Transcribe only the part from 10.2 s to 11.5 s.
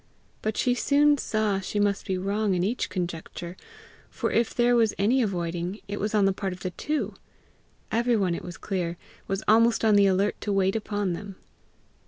to wait upon them.